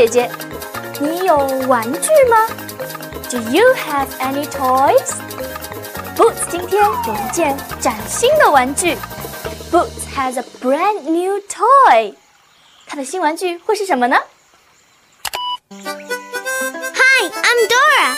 [0.00, 0.30] 姐姐，
[1.00, 1.36] 你有
[1.68, 2.46] 玩具吗？
[3.30, 5.14] Do you have any toys?
[6.16, 8.96] Boots 今天有一件崭新的玩具。
[9.70, 12.14] Boots has a brand new toy。
[12.86, 14.16] 他的新玩具会是什么呢？
[15.70, 18.16] Hi, I'm Dora.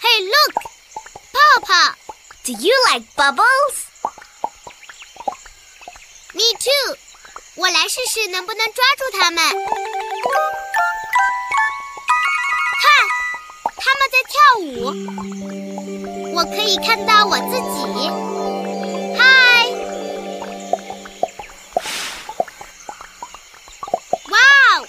[0.00, 0.54] Hey, look,
[1.32, 1.94] 泡泡。
[2.44, 3.86] Do you like bubbles?
[6.34, 6.96] Me too.
[7.57, 9.43] 我来试试能不能抓住它们。
[12.83, 12.87] 看，
[13.75, 14.93] 他们在跳舞。
[16.35, 17.77] 我可以看到我自己。
[19.17, 19.25] 嗨！
[24.29, 24.37] 哇
[24.77, 24.87] 哦，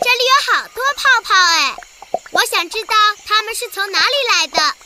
[0.00, 1.74] 这里有好多泡泡哎！
[2.30, 2.94] 我想知道
[3.26, 4.76] 它们是从哪里来的。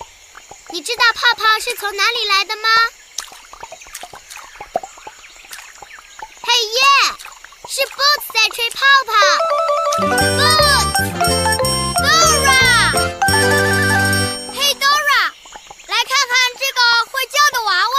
[0.70, 2.68] 你知道泡泡是从哪里来的吗？
[7.70, 8.76] 是 Boots 在吹泡
[9.06, 9.12] 泡。
[12.02, 12.54] Boots，Dora，
[14.54, 15.32] 嘿，Dora，
[15.86, 16.78] 来看看这个
[17.10, 17.96] 会叫的娃娃。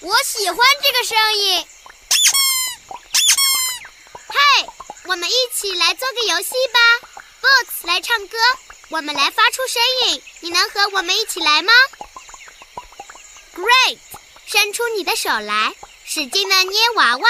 [0.00, 1.66] 我喜欢这个声音。
[4.28, 4.36] 嘿，
[5.04, 6.80] 我们一起来做个游戏吧。
[7.40, 8.38] Boots 来唱歌，
[8.90, 10.22] 我们来发出声音。
[10.40, 11.72] 你能和我们一起来吗
[13.54, 13.98] ？Great。
[14.52, 15.74] 伸出你的手来，
[16.04, 17.28] 使劲的捏娃娃。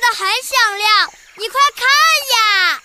[0.00, 1.86] 的很响亮，你快看
[2.38, 2.82] 呀！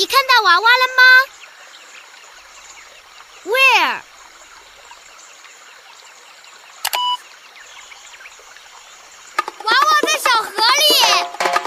[0.00, 1.02] 你看到娃娃了吗
[3.44, 4.00] ？Where？
[9.62, 11.59] 娃娃在小河里。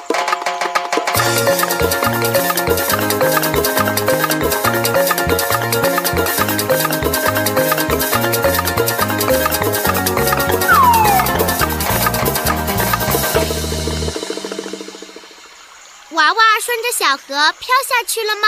[16.95, 18.47] 小河飘下去了吗？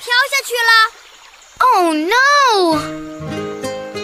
[0.00, 0.70] 飘下去了。
[1.58, 2.16] Oh no!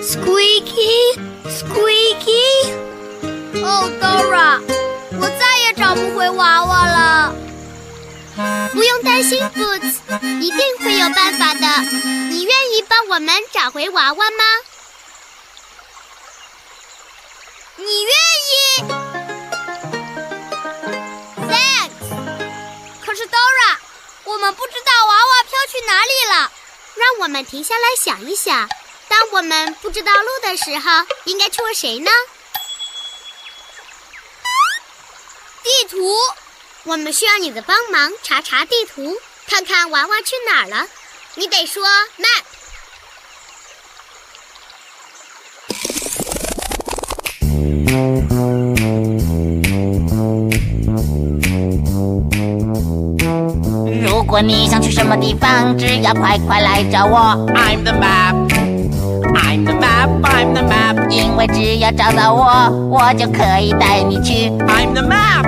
[0.03, 1.19] Squeaky,
[1.49, 2.45] squeaky.
[3.65, 4.61] Oh Dora，
[5.19, 7.35] 我再也找不回娃娃了。
[8.73, 9.97] 不用担心，Boots，
[10.41, 11.67] 一定会有办法的。
[12.29, 14.45] 你愿意帮我们找回娃娃吗？
[25.89, 26.53] 哪里了，
[26.97, 28.69] 让我们停下来想一想。
[29.09, 32.11] 当我们不知道路的时候，应该去问谁呢？
[35.63, 36.15] 地图，
[36.83, 40.87] 我们需要你的帮忙，查查地图，看看娃娃去哪儿了。
[41.37, 41.83] 你得说
[42.19, 42.45] map。
[54.29, 57.19] 果你想去什么地方，只要快快来找我。
[57.55, 58.37] I'm the map,
[59.35, 61.09] I'm the map, I'm the map。
[61.09, 64.51] 因为只要找到我，我就可以带你去。
[64.67, 65.47] I'm the map,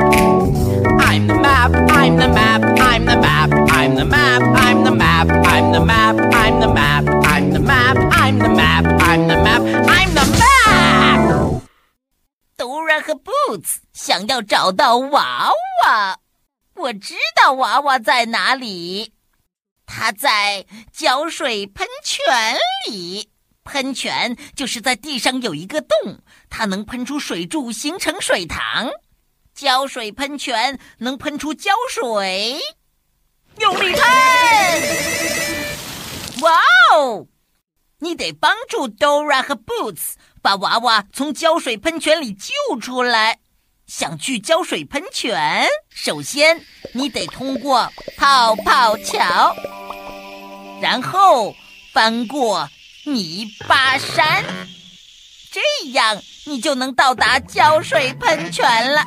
[0.98, 5.28] I'm the map, I'm the map, I'm the map, I'm the map, I'm the map,
[5.44, 9.62] I'm the map, I'm the map, I'm the map, I'm the map, I'm the map,
[9.88, 11.60] I'm the map。
[12.56, 15.50] Dora 和 Boots 想要找到娃
[15.84, 16.16] 娃。
[16.80, 19.12] 我知道娃娃在哪里，
[19.84, 22.24] 它在浇水喷泉
[22.90, 23.30] 里。
[23.64, 28.90] 喷泉就是在地上有一个洞，它能喷出水柱，形成水塘。
[29.54, 32.58] 浇水喷泉能喷出胶水，
[33.58, 34.02] 用力喷！
[36.40, 36.58] 哇
[36.94, 37.26] 哦！
[37.98, 43.40] 你得帮助 Dora 和 Boots 把娃娃从浇水喷泉里救出来。
[43.90, 49.52] 想去浇水喷泉，首先你得通过泡泡桥，
[50.80, 51.56] 然后
[51.92, 52.70] 翻过
[53.04, 54.44] 泥巴山，
[55.50, 55.60] 这
[55.90, 59.02] 样你就能到达浇水喷泉了。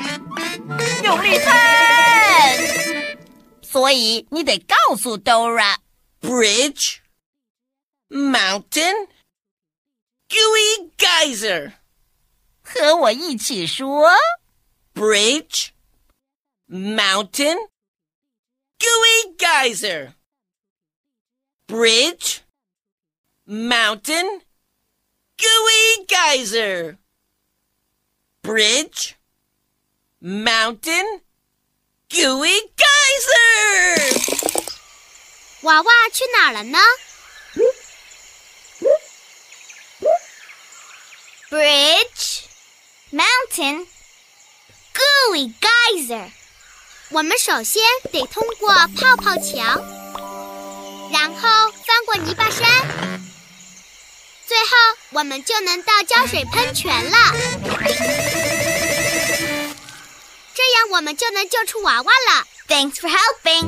[1.01, 3.17] 用力喷！
[3.61, 6.97] 所以你得告诉 Dora：Bridge,
[8.09, 9.07] mountain,
[10.27, 11.71] gooey geyser。
[12.61, 14.11] 和我一起说。
[14.94, 15.74] bridge,
[16.68, 17.58] mountain,
[18.80, 20.14] gooey geyser.
[21.66, 22.42] Bridge,
[23.46, 24.40] mountain,
[25.38, 26.98] gooey geyser.
[28.42, 29.16] Bridge,
[30.20, 31.20] mountain,
[32.08, 33.98] gooey geyser.
[35.62, 36.78] 娃娃去哪儿了呢？
[41.50, 42.44] Bridge,
[43.10, 43.86] mountain.
[45.13, 46.29] Gooey geyser，
[47.09, 47.81] 我们首先
[48.11, 49.57] 得通过泡泡桥，
[51.11, 52.67] 然后翻过泥巴山，
[54.47, 57.17] 最后我们就能到胶水喷泉了。
[60.53, 62.45] 这样我们就能救出娃娃了。
[62.67, 63.63] Thanks for helping。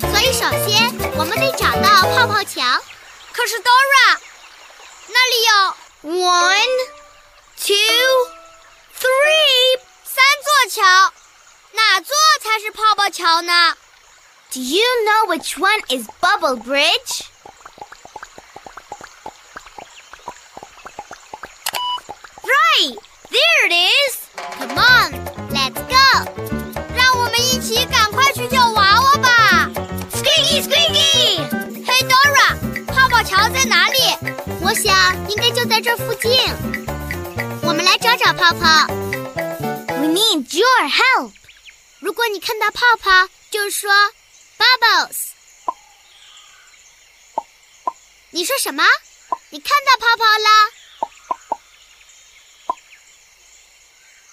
[0.00, 2.62] 所以首先我们得找到泡泡桥。
[3.32, 4.18] 可是 Dora，
[5.08, 7.01] 那里有 one。
[7.61, 7.73] Two,
[8.97, 11.13] three，三座桥，
[11.73, 13.75] 哪座才是泡泡桥呢？
[14.53, 17.25] Do you know which one is Bubble Bridge?
[22.43, 22.95] Right,
[23.29, 24.15] there it is.
[24.57, 25.11] Come on,
[25.51, 25.95] let's go.
[26.95, 29.69] 让我们一起赶快去救娃娃吧。
[30.13, 31.49] Squeaky, Squeaky.
[31.85, 32.55] Hey Dora，
[32.87, 33.99] 泡泡桥在哪里？
[34.61, 36.31] 我想应该就在这附近。
[37.62, 38.86] 我们来找找泡泡。
[40.00, 41.32] We need your help。
[42.00, 43.90] 如果你看到泡泡，就说
[44.58, 45.30] bubbles。
[48.30, 48.82] 你说什么？
[49.50, 50.48] 你看到泡泡了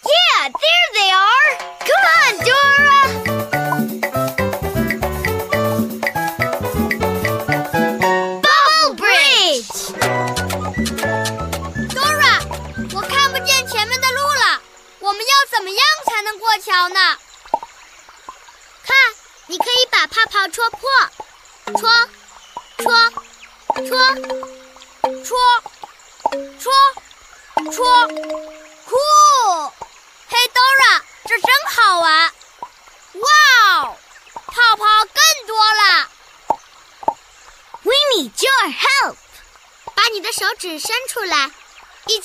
[0.03, 1.58] ？Yeah, there they are.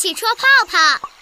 [0.04, 1.13] 洗车泡泡。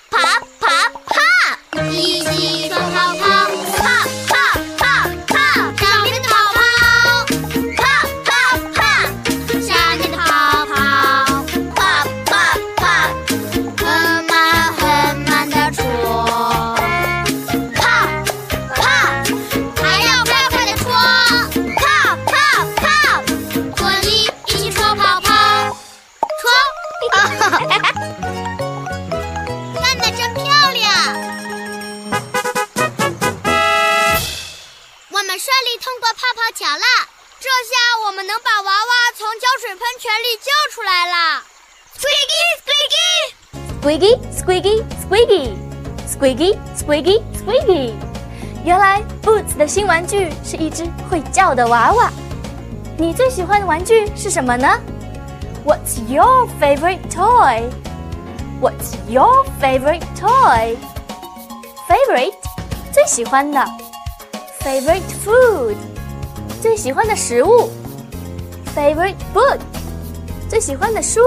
[48.91, 52.11] 来 Boots 的新玩具是一只会叫的娃娃。
[52.97, 54.67] 你最喜欢的玩具是什么呢？
[55.63, 57.69] What's your favorite toy?
[58.59, 60.75] What's your favorite toy?
[61.87, 62.33] Favorite
[62.91, 63.63] 最喜欢的
[64.61, 65.75] favorite food，
[66.61, 67.69] 最喜欢的食物；
[68.75, 69.59] favorite book，
[70.49, 71.21] 最喜欢的书。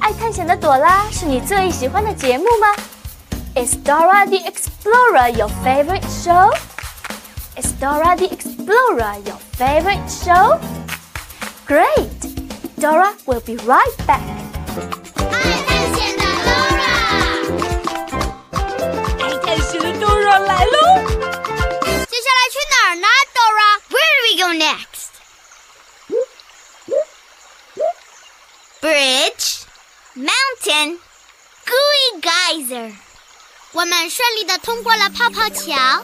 [0.00, 2.74] 爱探险的朵拉是你最喜欢的节目吗？
[3.54, 6.51] Is Dora the Explorer Explorer your favorite show?
[7.57, 10.61] Is Dora the Explorer your favorite show?
[11.65, 12.21] Great!
[12.77, 14.21] Dora will be right back.
[19.99, 20.74] Dora!
[33.74, 36.02] 我们顺利的通过了泡泡桥，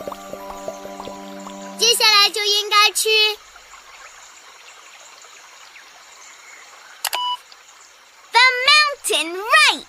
[1.78, 3.08] 接下来就应该去
[8.32, 9.86] the mountain, right?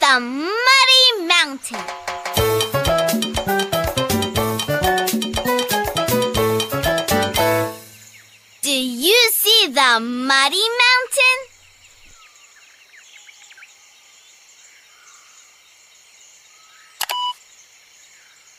[0.00, 1.84] The muddy mountain.
[8.62, 10.91] Do you see the muddy mountain?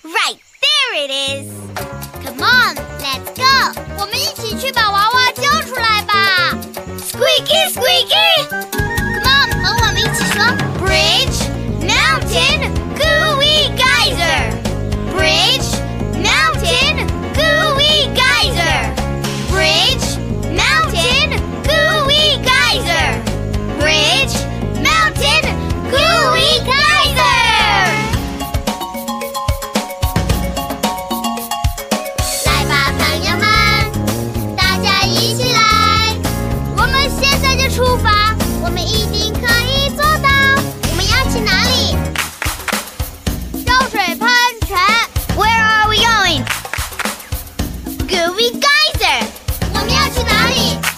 [0.04, 1.52] Right, there it is.
[2.24, 3.74] Come on, let's go.
[3.98, 5.03] 我们一起去把娃
[48.37, 49.27] We Geyser。
[49.73, 50.94] 我们要去哪里？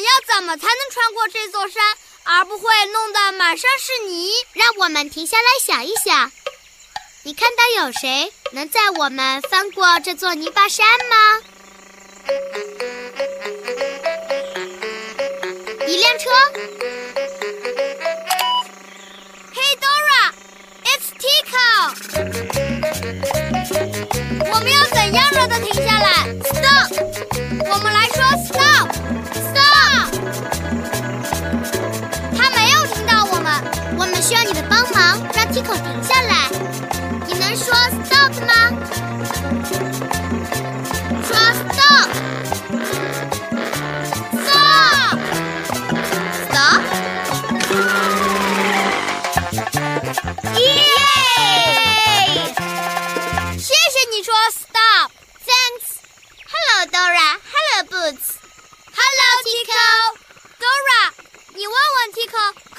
[0.00, 1.82] 要怎么才能穿过这座山，
[2.24, 4.32] 而不会弄得满山是泥？
[4.54, 6.32] 让我们停下来想一想。
[7.22, 11.42] 你看到有谁能载我们翻过这座泥巴山吗？
[15.86, 16.30] 一辆车。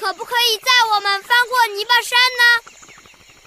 [0.01, 2.43] 可不可以载我们翻过泥巴山呢？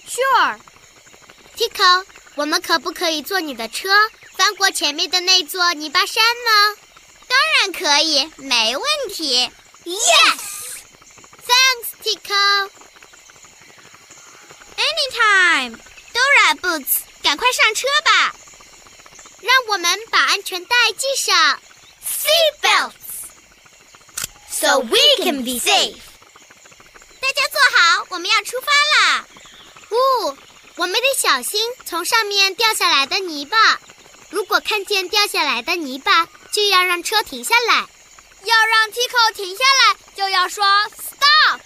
[0.08, 3.88] Sure。Tico，我们可不可以坐你的车
[4.36, 6.76] 翻过前面的那座泥巴山呢？
[7.28, 9.50] 当然可以，没问题。
[9.84, 12.70] Yes。Thanks, Tico.
[14.76, 15.78] Anytime.
[16.12, 18.34] Dora Boots，赶快上车吧！
[19.42, 21.60] 让我们把安全带系上，
[22.04, 22.92] seat belts,
[24.50, 25.96] so we can be safe.
[27.35, 29.25] 大家坐好，我们要出发啦！
[29.91, 30.37] 呜，
[30.77, 33.57] 我们得小心从上面掉下来的泥巴。
[34.29, 37.87] 如果看见掉下来的泥巴，就要让车停下来。
[38.43, 40.63] 要让 Tico 停下来，就要说
[40.95, 41.59] stop。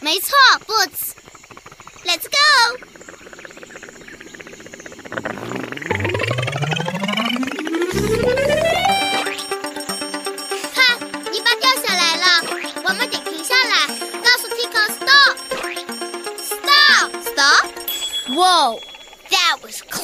[0.00, 0.36] 没错
[0.66, 1.14] ，Boots。
[2.04, 2.97] Let's go。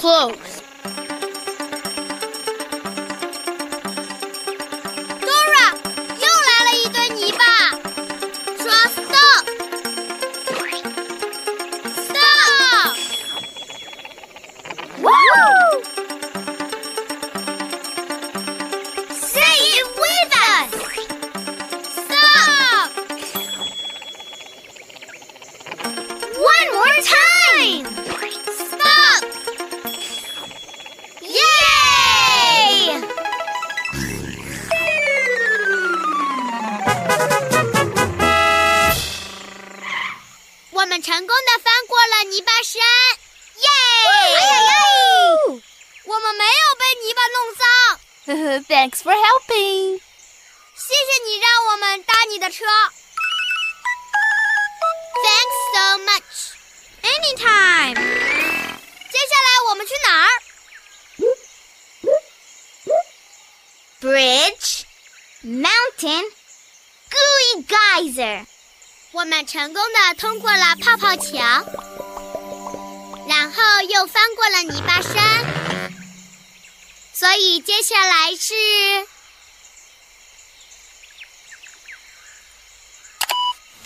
[0.04, 0.53] Close.
[69.24, 71.64] 我们成功的通过了泡泡墙，
[73.26, 75.46] 然后又翻过了泥巴山，
[77.14, 78.54] 所以接下来是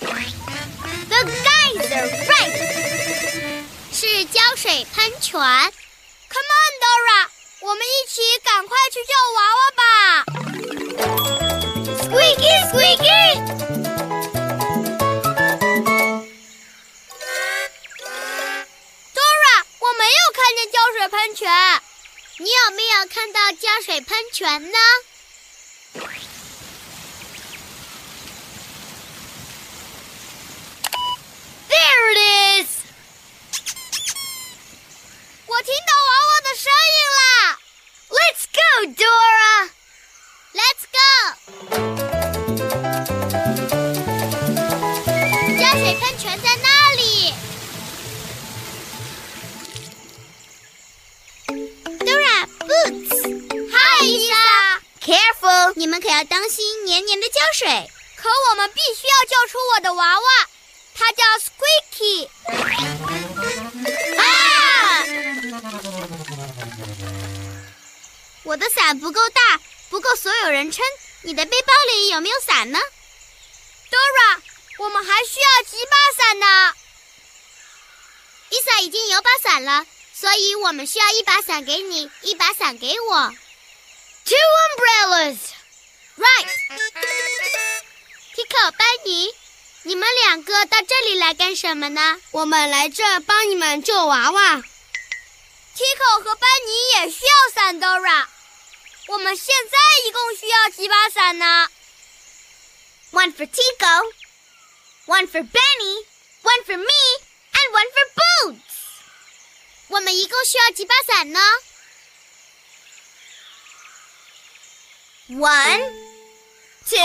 [0.00, 5.40] the geyser right，是浇水喷泉。
[5.40, 7.28] Come on, Dora，
[7.60, 9.84] 我们一起赶快去救娃娃吧
[12.02, 13.87] ！Squeaky, squeaky。
[21.18, 21.50] 喷泉，
[22.36, 24.78] 你有没有看到加水喷泉呢？
[68.88, 70.82] 伞不够大，不够所有人撑。
[71.20, 72.78] 你的背包里有没有伞呢
[73.90, 74.40] ？Dora，
[74.78, 76.74] 我们还需要几把伞呢
[78.48, 83.34] ？Isa 已经有把伞了，所以我们需要一把伞给你，一把伞给我。
[84.24, 85.36] Two umbrellas,
[86.16, 86.48] right?
[88.34, 89.34] Tico、班尼，
[89.82, 92.18] 你们两个到这里来干什么呢？
[92.30, 94.56] 我们来这帮你们救娃娃。
[95.76, 98.28] Tico 和班尼也需要伞，Dora。
[99.07, 99.77] 我们现在
[100.07, 101.69] 一共需要几把伞呢？
[103.11, 104.13] One for Tico,
[105.05, 106.05] one for Benny,
[106.41, 106.85] one for me,
[107.51, 108.59] and one for Boots。
[109.87, 111.39] 我们一共需要几把伞呢？
[115.29, 115.81] One,
[116.89, 116.97] two,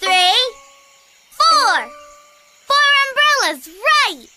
[0.00, 0.34] three,
[1.36, 1.90] four.
[2.66, 4.28] Four umbrellas, right?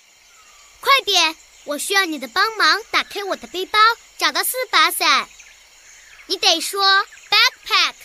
[0.79, 3.79] 快点，我需要你的帮忙，打开我的背包，
[4.17, 5.27] 找到四把伞。
[6.26, 6.82] 你得说
[7.30, 8.03] backpack。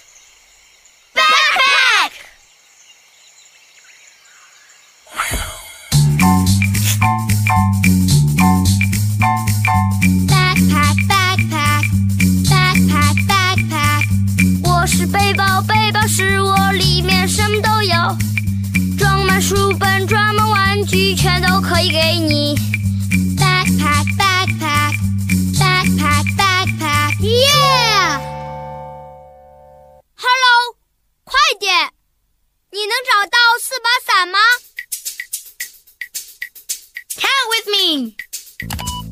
[37.58, 38.16] with me.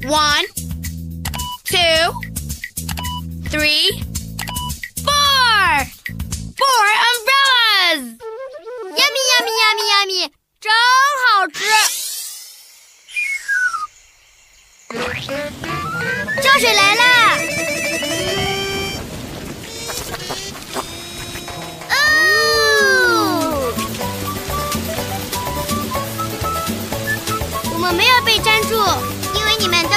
[0.08, 0.44] One,
[1.64, 2.12] two,
[3.48, 4.02] three.
[6.62, 8.02] Four umbrellas!
[8.84, 10.32] Yummy, yummy, yummy, yummy!
[10.62, 10.70] 真
[11.26, 11.64] 好吃！
[16.40, 17.45] 浇水来啦！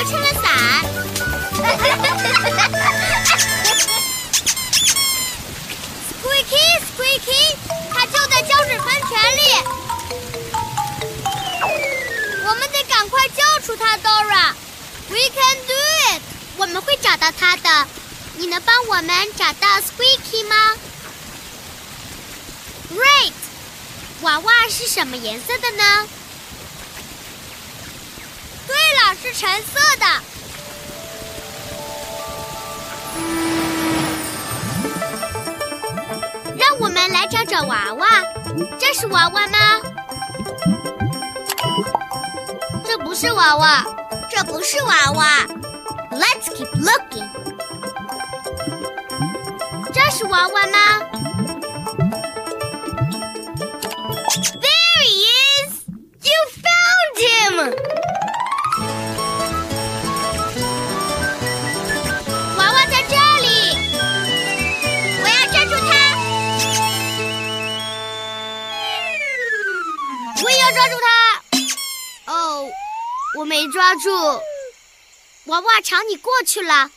[0.00, 0.42] 为你们都撑了伞。
[6.22, 7.56] Squeaky，Squeaky，
[7.92, 9.40] 它就在胶水喷泉里，
[12.46, 14.54] 我们得赶快救出它，Dora。
[15.10, 15.74] We can do
[16.14, 16.22] it，
[16.56, 17.86] 我们会找到它的。
[18.36, 20.76] 你能帮我们找到 Squeaky 吗
[22.94, 23.32] ？Great，
[24.22, 26.08] 娃娃是什么颜色的呢？
[28.70, 30.06] 对了，是橙色的。
[36.56, 38.06] 让我们来找找娃娃，
[38.78, 39.58] 这是娃娃吗？
[42.84, 43.84] 这不是娃娃，
[44.30, 45.26] 这不是娃娃。
[46.12, 47.28] Let's keep looking。
[49.92, 50.78] 这是娃娃吗
[73.68, 74.42] 抓住。
[75.44, 76.90] 娃娃朝你过去了，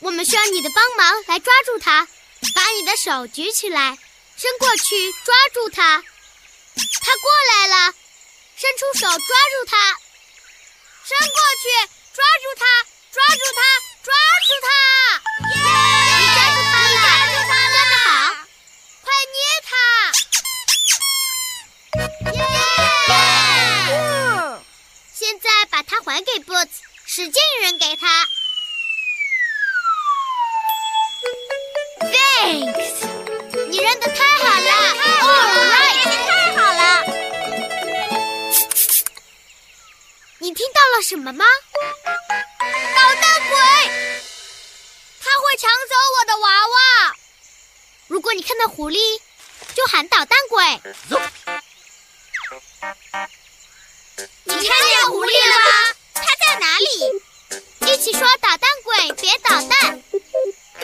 [0.00, 2.08] 我们需要你的帮忙来抓住它。
[2.54, 3.96] 把你的手举起来，
[4.36, 6.02] 伸过去抓住它。
[6.74, 7.94] 它过来了，
[8.56, 9.96] 伸出手抓住它，
[11.04, 11.68] 伸过去
[12.12, 12.66] 抓住它，
[13.12, 13.60] 抓住它，
[14.02, 14.12] 抓
[14.46, 14.68] 住它！
[15.50, 15.56] 耶！
[16.18, 18.06] 你抓住它了，抓住它了，干得好！
[19.02, 19.72] 快捏它！
[25.42, 25.50] 耶！
[25.50, 26.68] 现在把它还给 Boots，
[27.04, 28.26] 使劲扔给他。
[32.00, 33.06] Thanks，
[33.68, 34.70] 你扔的太好了
[35.20, 36.82] ，All right，太好了。
[40.38, 41.44] 你听到了什么吗？
[41.74, 43.58] 捣蛋鬼！
[45.20, 47.16] 他会抢走我的娃娃。
[48.06, 49.20] 如果你看到狐狸，
[49.74, 50.80] 就喊捣蛋鬼。
[54.64, 55.70] 看见狐狸了吗？
[56.14, 56.86] 它在哪里？
[57.92, 60.02] 一起说捣蛋鬼，别捣蛋。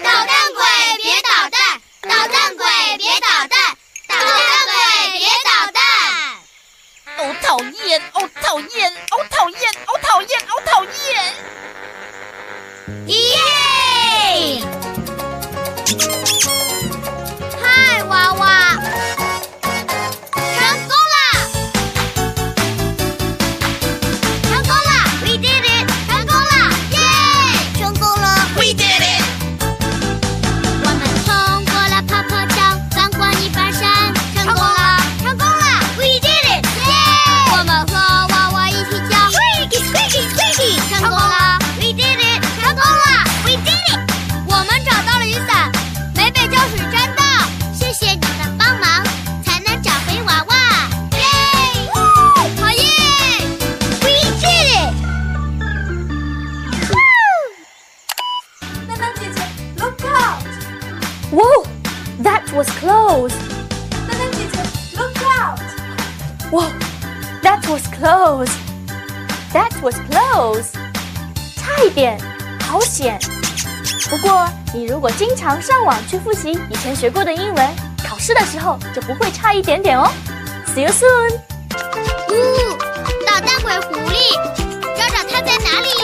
[0.03, 0.65] 捣蛋鬼，
[1.03, 1.81] 别捣蛋！
[2.03, 2.67] 捣蛋鬼，
[2.99, 3.77] 别捣蛋！
[4.09, 4.27] 捣蛋
[4.65, 5.83] 鬼，别捣蛋！
[7.19, 8.01] 哦，讨厌！
[8.15, 8.93] 哦，讨厌！
[9.11, 9.71] 哦，讨厌！
[9.87, 10.41] 哦，讨厌！
[10.41, 11.35] 哦，讨厌！
[13.07, 13.28] 耶！
[62.59, 63.33] Was close.
[64.09, 64.59] 囡囡姐姐
[64.99, 65.61] ，Look out!
[66.51, 66.69] Whoa,
[67.41, 68.51] that was close.
[69.53, 70.73] That was close.
[71.57, 72.19] 差一点，
[72.69, 73.21] 好险！
[74.11, 80.11] 不过你如果经常上网去复习以前学过的英文，考试的时候就不会差一点点哦。
[80.75, 81.39] See you soon.
[82.29, 82.77] 呜，
[83.25, 84.35] 捣蛋鬼狐狸，
[84.97, 85.98] 找找它在哪里？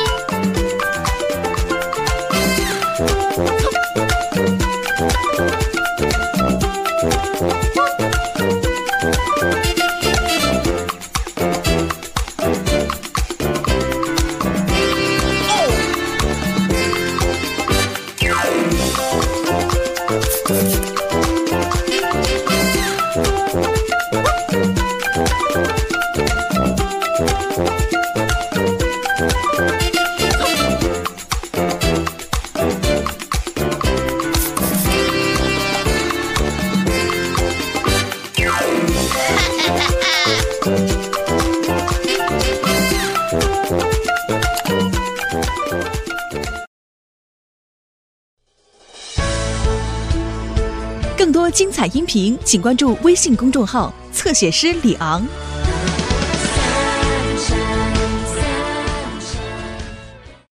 [51.89, 55.27] 音频，请关注微信公众号“侧写师李昂”。